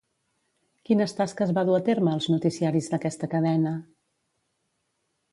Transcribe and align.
Quines 0.89 1.11
tasques 1.17 1.51
va 1.57 1.63
dur 1.67 1.75
a 1.79 1.83
terme 1.89 2.13
als 2.15 2.27
noticiaris 2.35 2.87
d'aquesta 2.93 3.29
cadena? 3.35 3.75